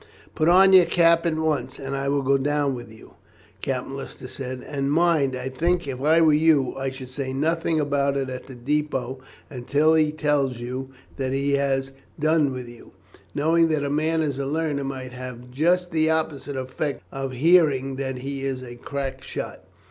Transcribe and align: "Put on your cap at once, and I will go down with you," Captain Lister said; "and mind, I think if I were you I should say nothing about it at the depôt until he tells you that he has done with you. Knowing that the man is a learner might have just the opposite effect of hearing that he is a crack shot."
"Put 0.33 0.49
on 0.49 0.73
your 0.73 0.87
cap 0.87 1.27
at 1.27 1.35
once, 1.35 1.77
and 1.77 1.95
I 1.95 2.07
will 2.09 2.23
go 2.23 2.39
down 2.39 2.73
with 2.73 2.91
you," 2.91 3.13
Captain 3.61 3.95
Lister 3.95 4.27
said; 4.27 4.63
"and 4.67 4.91
mind, 4.91 5.35
I 5.35 5.47
think 5.47 5.87
if 5.87 6.01
I 6.01 6.21
were 6.21 6.33
you 6.33 6.75
I 6.75 6.89
should 6.89 7.11
say 7.11 7.33
nothing 7.33 7.79
about 7.79 8.17
it 8.17 8.27
at 8.27 8.47
the 8.47 8.55
depôt 8.55 9.19
until 9.47 9.93
he 9.93 10.11
tells 10.11 10.57
you 10.57 10.89
that 11.17 11.33
he 11.33 11.51
has 11.53 11.91
done 12.19 12.51
with 12.51 12.67
you. 12.67 12.93
Knowing 13.35 13.67
that 13.67 13.81
the 13.81 13.91
man 13.91 14.23
is 14.23 14.39
a 14.39 14.47
learner 14.47 14.83
might 14.83 15.11
have 15.13 15.51
just 15.51 15.91
the 15.91 16.09
opposite 16.09 16.55
effect 16.57 17.03
of 17.11 17.33
hearing 17.33 17.97
that 17.97 18.17
he 18.17 18.43
is 18.43 18.63
a 18.63 18.77
crack 18.77 19.21
shot." 19.21 19.65